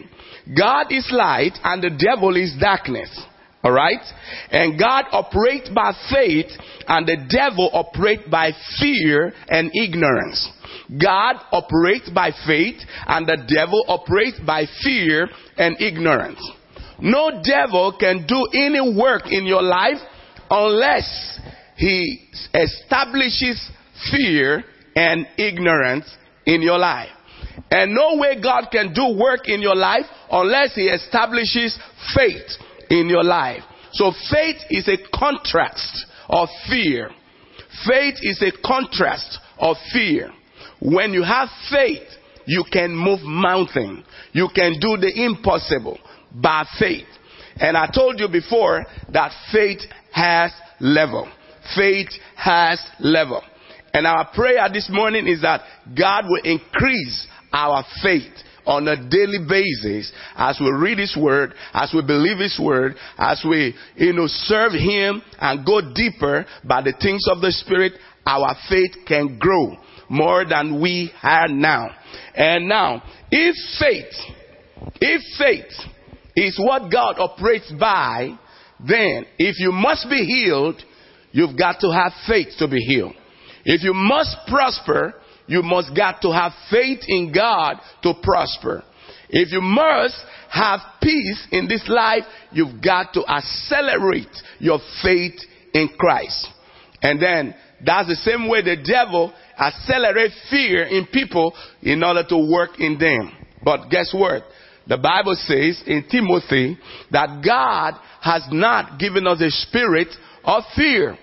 [0.57, 3.09] God is light and the devil is darkness.
[3.61, 3.99] All right?
[4.51, 6.47] And God operates by faith
[6.87, 10.49] and the devil operates by fear and ignorance.
[10.89, 16.39] God operates by faith and the devil operates by fear and ignorance.
[17.01, 19.97] No devil can do any work in your life
[20.49, 21.39] unless
[21.75, 23.69] he establishes
[24.11, 24.63] fear
[24.95, 26.05] and ignorance
[26.45, 27.09] in your life.
[27.71, 31.77] And no way God can do work in your life unless he establishes
[32.15, 32.57] faith
[32.89, 33.63] in your life.
[33.93, 37.09] So faith is a contrast of fear.
[37.87, 40.31] Faith is a contrast of fear.
[40.81, 42.07] When you have faith,
[42.45, 44.03] you can move mountain.
[44.31, 45.99] You can do the impossible
[46.33, 47.07] by faith.
[47.57, 51.29] And I told you before that faith has level.
[51.75, 53.41] Faith has level.
[53.93, 55.61] And our prayer this morning is that
[55.97, 58.33] God will increase our faith
[58.69, 63.43] on a daily basis as we read His Word, as we believe His Word, as
[63.43, 67.93] we, you know, serve Him and go deeper by the things of the Spirit,
[68.27, 69.75] our faith can grow
[70.07, 71.89] more than we have now.
[72.35, 73.01] And now,
[73.31, 74.13] if faith,
[75.01, 75.73] if faith
[76.35, 78.37] is what God operates by,
[78.87, 80.79] then if you must be healed,
[81.31, 83.13] you've got to have faith to be healed.
[83.65, 85.15] If you must prosper,
[85.49, 88.83] you must got to have faith in God to prosper.
[89.29, 90.15] If you must
[90.49, 95.39] have peace in this life, you've got to accelerate your faith
[95.73, 96.47] in Christ.
[97.01, 102.37] And then that's the same way the devil accelerates fear in people in order to
[102.37, 103.31] work in them.
[103.63, 104.43] But guess what?
[104.87, 106.77] The Bible says in Timothy
[107.11, 110.09] that God has not given us a spirit
[110.43, 111.17] of fear,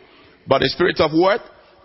[0.49, 1.41] but a spirit of what?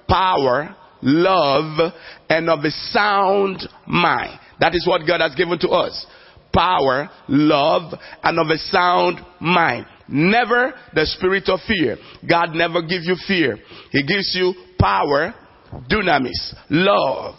[0.08, 1.94] Power, love,
[2.32, 4.40] and of a sound mind.
[4.62, 6.06] That is what God has given to us.
[6.54, 9.86] Power, love, and of a sound mind.
[10.08, 11.98] Never the spirit of fear.
[12.30, 13.58] God never gives you fear.
[13.92, 15.34] He gives you power,
[15.90, 17.36] dunamis, love,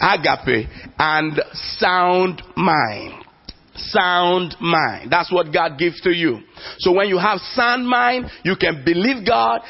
[0.00, 3.24] agape, and sound mind.
[3.76, 5.10] Sound mind.
[5.10, 6.38] That's what God gives to you.
[6.78, 9.62] So when you have sound mind, you can believe God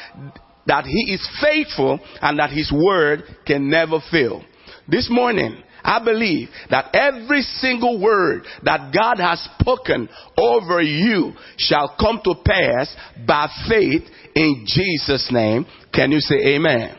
[0.67, 4.43] that He is faithful and that His word can never fail.
[4.87, 11.95] This morning, I believe that every single word that God has spoken over you shall
[11.99, 12.95] come to pass
[13.27, 15.65] by faith in Jesus' name.
[15.93, 16.89] Can you say amen?
[16.89, 16.97] amen.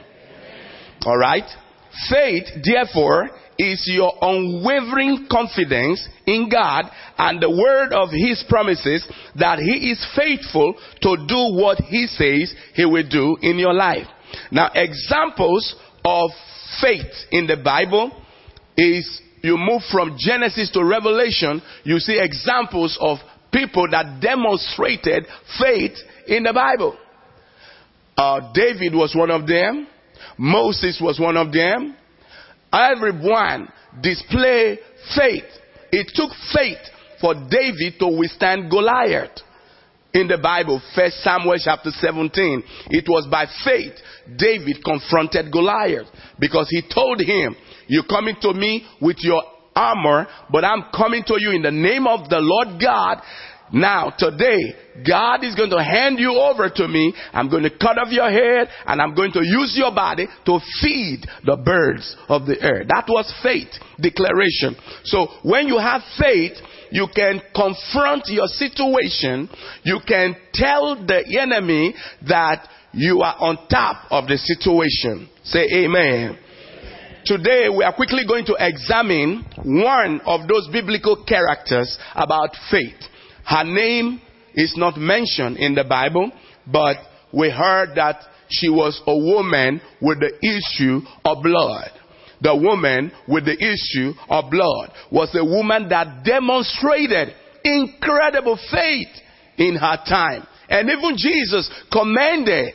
[1.04, 1.44] All right.
[2.08, 6.84] Faith, therefore, is your unwavering confidence in God
[7.18, 12.54] and the word of His promises that He is faithful to do what He says
[12.74, 14.06] He will do in your life.
[14.50, 16.30] Now, examples of
[16.80, 18.10] faith in the Bible
[18.76, 23.18] is you move from Genesis to Revelation, you see examples of
[23.52, 25.26] people that demonstrated
[25.58, 26.96] faith in the Bible.
[28.16, 29.86] Uh, David was one of them.
[30.38, 31.96] Moses was one of them.
[32.76, 33.68] Everyone
[34.02, 34.78] display
[35.16, 35.44] faith.
[35.92, 36.78] It took faith
[37.20, 39.30] for David to withstand Goliath.
[40.12, 43.92] In the Bible, First Samuel chapter 17, it was by faith
[44.36, 46.06] David confronted Goliath
[46.38, 49.42] because he told him, "You're coming to me with your
[49.74, 53.20] armor, but I'm coming to you in the name of the Lord God
[53.72, 54.74] now, today,
[55.06, 57.12] God is going to hand you over to me.
[57.32, 60.58] I'm going to cut off your head and I'm going to use your body to
[60.80, 62.84] feed the birds of the air.
[62.86, 63.68] That was faith
[64.00, 64.76] declaration.
[65.04, 66.52] So when you have faith,
[66.90, 69.48] you can confront your situation.
[69.82, 71.94] You can tell the enemy
[72.28, 75.28] that you are on top of the situation.
[75.44, 76.38] Say amen.
[77.24, 82.94] Today we are quickly going to examine one of those biblical characters about faith.
[83.46, 84.20] Her name
[84.54, 86.32] is not mentioned in the Bible,
[86.66, 86.96] but
[87.32, 91.90] we heard that she was a woman with the issue of blood.
[92.40, 99.08] The woman with the issue of blood was a woman that demonstrated incredible faith
[99.56, 100.46] in her time.
[100.68, 102.74] And even Jesus commended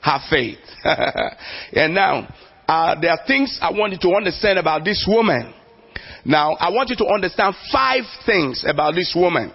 [0.00, 0.58] her faith.
[1.72, 2.34] and now,
[2.66, 5.52] uh, there are things I want you to understand about this woman.
[6.24, 9.52] Now, I want you to understand five things about this woman.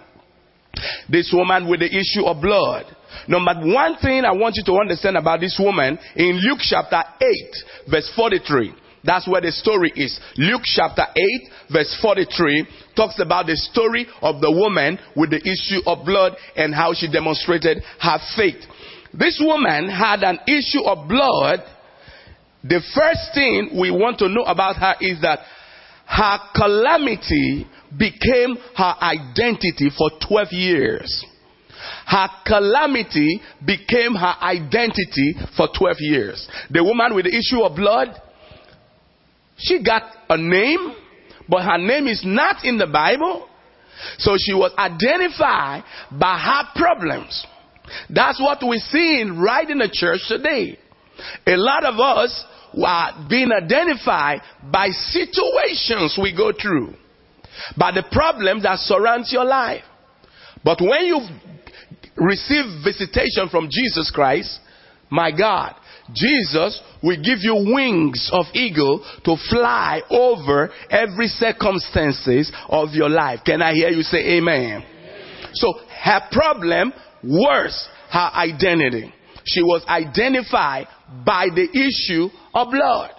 [1.08, 2.86] This woman with the issue of blood.
[3.28, 7.90] Number one thing I want you to understand about this woman in Luke chapter 8
[7.90, 8.74] verse 43.
[9.04, 10.18] That's where the story is.
[10.36, 15.82] Luke chapter 8 verse 43 talks about the story of the woman with the issue
[15.86, 18.62] of blood and how she demonstrated her faith.
[19.12, 21.60] This woman had an issue of blood.
[22.64, 25.40] The first thing we want to know about her is that
[26.06, 27.66] her calamity
[27.98, 31.26] became her identity for 12 years.
[32.06, 36.48] Her calamity became her identity for 12 years.
[36.70, 38.08] The woman with the issue of blood,
[39.56, 40.94] she got a name,
[41.48, 43.48] but her name is not in the Bible.
[44.18, 47.46] So she was identified by her problems.
[48.08, 50.78] That's what we're seeing right in the church today.
[51.46, 52.44] A lot of us
[52.82, 54.40] are being identified
[54.72, 56.94] by situations we go through,
[57.76, 59.82] by the problems that surround your life.
[60.64, 61.20] But when you
[62.16, 64.60] receive visitation from Jesus Christ,
[65.10, 65.74] my God,
[66.14, 73.40] Jesus will give you wings of eagle to fly over every circumstances of your life.
[73.44, 74.84] Can I hear you say amen?
[75.54, 76.92] So her problem
[77.22, 79.12] worse her identity.
[79.44, 80.86] She was identified
[81.24, 83.10] by the issue of blood.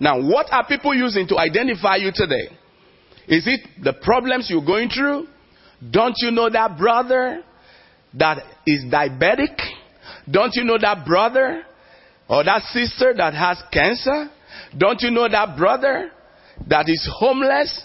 [0.00, 2.56] Now, what are people using to identify you today?
[3.28, 5.26] Is it the problems you're going through?
[5.90, 7.44] Don't you know that brother
[8.14, 9.56] that is diabetic?
[10.30, 11.62] Don't you know that brother
[12.28, 14.30] or that sister that has cancer?
[14.76, 16.10] Don't you know that brother
[16.68, 17.84] that is homeless?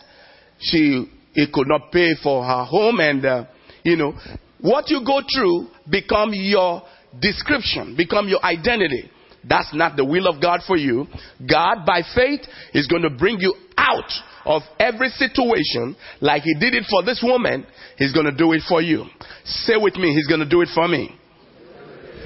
[0.60, 3.46] She he could not pay for her home, and uh,
[3.84, 4.14] you know
[4.62, 6.84] what you go through become your
[7.20, 9.10] description, become your identity.
[9.48, 11.06] That's not the will of God for you.
[11.46, 12.42] God, by faith,
[12.74, 14.10] is going to bring you out
[14.46, 17.66] of every situation like He did it for this woman.
[17.98, 19.06] He's going to do it for you.
[19.44, 21.16] Say with me, He's going to do it for me.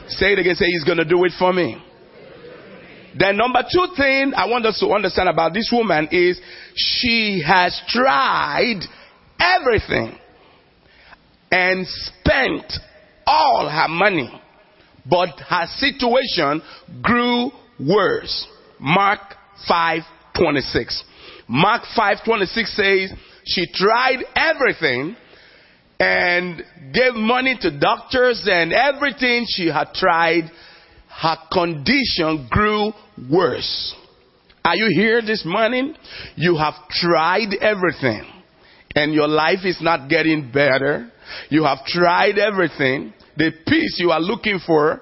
[0.07, 1.83] Say it again, say He's going to do it for me.
[3.17, 6.39] The number two thing I want us to understand about this woman is
[6.75, 8.81] she has tried
[9.39, 10.17] everything
[11.51, 12.73] and spent
[13.25, 14.29] all her money,
[15.09, 16.61] but her situation
[17.01, 18.45] grew worse.
[18.79, 19.19] Mark
[19.67, 21.03] 5:26.
[21.47, 23.13] Mark 5:26 says
[23.45, 25.15] she tried everything
[25.99, 30.51] and gave money to doctors and everything she had tried
[31.09, 32.91] her condition grew
[33.31, 33.95] worse.
[34.63, 35.95] Are you here this morning?
[36.35, 38.23] You have tried everything
[38.95, 41.11] and your life is not getting better.
[41.49, 43.13] You have tried everything.
[43.35, 45.01] The peace you are looking for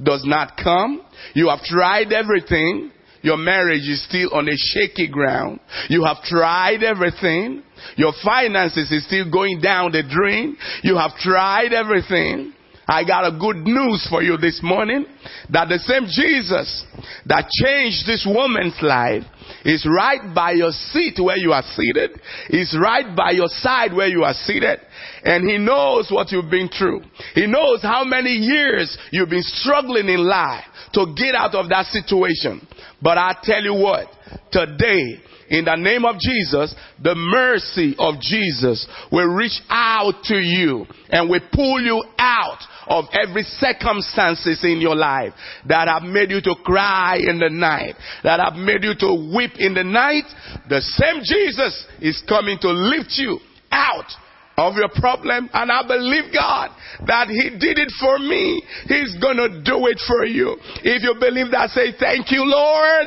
[0.00, 1.02] does not come.
[1.34, 2.92] You have tried everything.
[3.22, 5.60] Your marriage is still on a shaky ground.
[5.88, 7.62] You have tried everything.
[7.96, 10.56] Your finances is still going down the drain.
[10.82, 12.54] You have tried everything.
[12.88, 15.04] I got a good news for you this morning
[15.50, 16.86] that the same Jesus
[17.26, 19.24] that changed this woman's life
[19.62, 22.18] is right by your seat where you are seated,
[22.48, 24.80] is right by your side where you are seated,
[25.22, 27.02] and He knows what you've been through.
[27.34, 30.64] He knows how many years you've been struggling in life
[30.94, 32.66] to get out of that situation.
[33.02, 34.08] But I tell you what,
[34.50, 35.20] today,
[35.50, 41.28] in the name of Jesus, the mercy of Jesus will reach out to you and
[41.28, 42.58] will pull you out
[42.88, 45.32] of every circumstances in your life
[45.66, 49.52] that have made you to cry in the night, that have made you to weep
[49.58, 50.24] in the night.
[50.68, 53.38] The same Jesus is coming to lift you
[53.70, 54.10] out
[54.56, 56.70] of your problem and I believe God
[57.06, 58.62] that He did it for me.
[58.86, 60.56] He's gonna do it for you.
[60.82, 63.06] If you believe that, say thank you, Lord.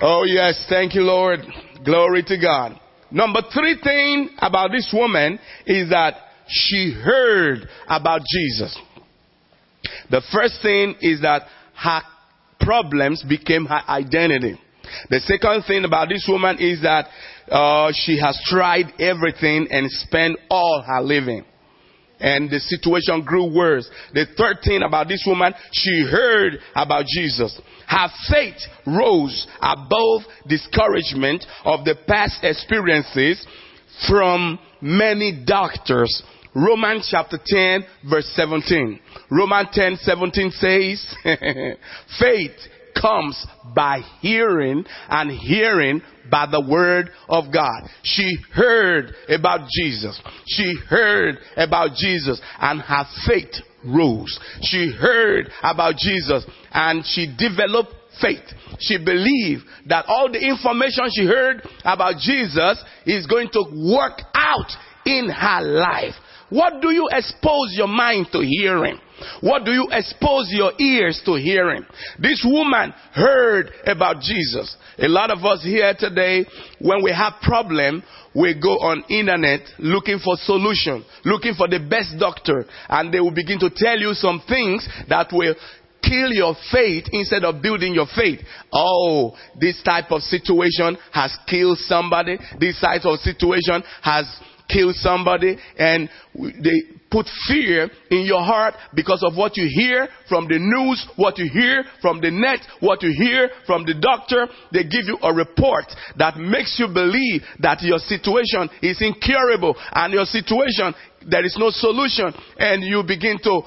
[0.00, 1.40] Oh yes, thank you, Lord.
[1.84, 2.78] Glory to God.
[3.10, 6.14] Number three thing about this woman is that
[6.48, 8.78] she heard about Jesus.
[10.10, 11.42] The first thing is that
[11.76, 12.00] her
[12.60, 14.58] problems became her identity.
[15.10, 17.06] The second thing about this woman is that
[17.50, 21.44] uh, she has tried everything and spent all her living.
[22.20, 23.88] And the situation grew worse.
[24.12, 27.60] The third thing about this woman, she heard about Jesus.
[27.86, 33.46] Her faith rose above discouragement of the past experiences
[34.08, 36.22] from many doctors
[36.54, 39.00] Romans chapter 10 verse 17.
[39.30, 41.16] Romans 10 17 says,
[42.20, 42.56] faith
[43.00, 47.88] comes by hearing and hearing by the word of God.
[48.02, 50.20] She heard about Jesus.
[50.46, 54.38] She heard about Jesus and her faith rose.
[54.62, 58.44] She heard about Jesus and she developed faith.
[58.80, 64.70] She believed that all the information she heard about Jesus is going to work out
[65.06, 66.14] in her life.
[66.50, 68.98] What do you expose your mind to hearing?
[69.40, 71.84] What do you expose your ears to hearing?
[72.18, 74.76] This woman heard about Jesus.
[74.98, 76.46] A lot of us here today,
[76.80, 78.02] when we have problem,
[78.34, 83.34] we go on internet looking for solution, looking for the best doctor, and they will
[83.34, 85.54] begin to tell you some things that will
[86.02, 88.40] kill your faith instead of building your faith.
[88.72, 92.38] Oh, this type of situation has killed somebody.
[92.60, 94.24] This type of situation has
[94.68, 100.46] kill somebody and they put fear in your heart because of what you hear from
[100.46, 104.46] the news, what you hear from the net, what you hear from the doctor.
[104.72, 105.86] They give you a report
[106.18, 110.94] that makes you believe that your situation is incurable and your situation,
[111.28, 113.62] there is no solution and you begin to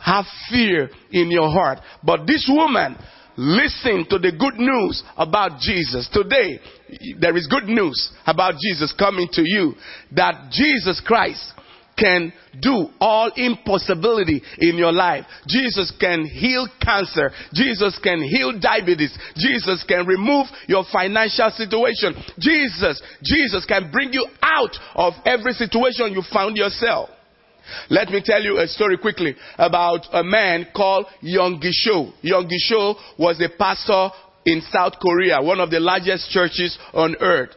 [0.00, 1.78] have fear in your heart.
[2.02, 2.96] But this woman,
[3.42, 6.08] listen to the good news about Jesus.
[6.12, 6.60] Today,
[7.20, 9.74] there is good news about Jesus coming to you
[10.14, 11.52] that Jesus Christ
[11.98, 15.24] can do all impossibility in your life.
[15.46, 17.30] Jesus can heal cancer.
[17.52, 19.16] Jesus can heal diabetes.
[19.36, 22.14] Jesus can remove your financial situation.
[22.38, 27.10] Jesus, Jesus can bring you out of every situation you found yourself.
[27.90, 32.12] Let me tell you a story quickly about a man called Yonggi Cho.
[32.24, 34.10] Yonggi Cho was a pastor
[34.44, 37.50] in South Korea, one of the largest churches on earth.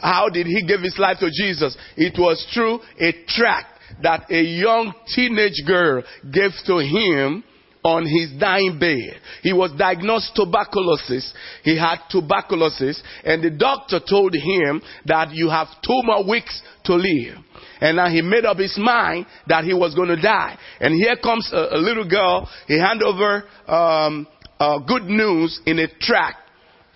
[0.00, 1.76] How did he give his life to Jesus?
[1.96, 7.44] It was through a tract that a young teenage girl gave to him
[7.82, 9.20] on his dying bed.
[9.42, 11.32] He was diagnosed tuberculosis.
[11.64, 16.94] He had tuberculosis and the doctor told him that you have two more weeks to
[16.94, 17.38] live.
[17.80, 20.58] And now he made up his mind that he was going to die.
[20.80, 22.48] And here comes a, a little girl.
[22.66, 24.26] He hand over um,
[24.58, 26.38] uh, good news in a tract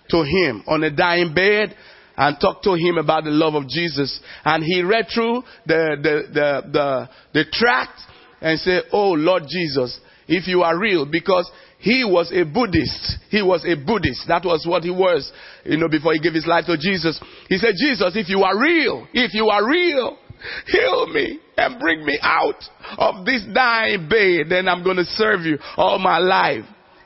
[0.09, 1.75] to him on a dying bed
[2.17, 4.19] and talk to him about the love of Jesus.
[4.43, 7.99] And he read through the, the, the, the, the tract
[8.41, 13.17] and said, Oh Lord Jesus, if you are real, because he was a Buddhist.
[13.29, 14.27] He was a Buddhist.
[14.27, 15.31] That was what he was,
[15.63, 17.19] you know, before he gave his life to Jesus.
[17.49, 20.17] He said, Jesus, if you are real, if you are real,
[20.67, 22.61] heal me and bring me out
[22.97, 26.65] of this dying bed, then I'm going to serve you all my life.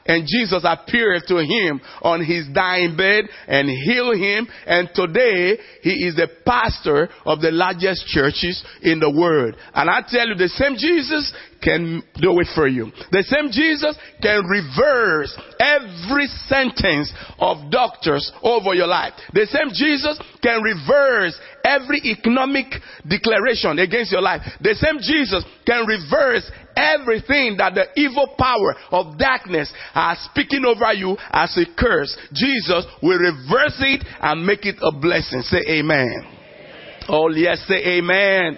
[0.09, 4.47] And Jesus appeared to him on his dying bed and healed him.
[4.65, 9.55] And today, he is the pastor of the largest churches in the world.
[9.71, 11.31] And I tell you, the same Jesus
[11.61, 12.91] can do it for you.
[13.11, 19.13] The same Jesus can reverse every sentence of doctors over your life.
[19.33, 22.65] The same Jesus can reverse every economic
[23.07, 24.41] declaration against your life.
[24.61, 26.49] The same Jesus can reverse
[26.79, 32.17] everything that the evil power of darkness are speaking over you as a curse.
[32.33, 35.41] Jesus will reverse it and make it a blessing.
[35.41, 36.07] Say amen.
[36.07, 37.05] amen.
[37.09, 38.57] Oh yes, say amen.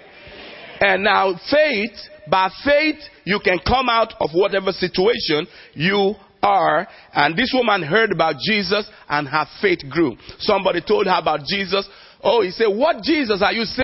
[0.80, 1.96] And now faith
[2.28, 6.86] by faith, you can come out of whatever situation you are.
[7.12, 10.16] And this woman heard about Jesus and her faith grew.
[10.38, 11.88] Somebody told her about Jesus.
[12.22, 13.80] Oh, he said, what Jesus are you saying?